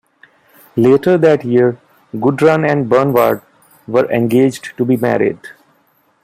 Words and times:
Later 0.75 1.15
that 1.19 1.45
year, 1.45 1.79
Gudrun 2.19 2.65
and 2.67 2.89
Bernward 2.89 3.43
were 3.85 4.09
engaged 4.11 4.75
to 4.77 4.83
be 4.83 4.97
married. 4.97 5.39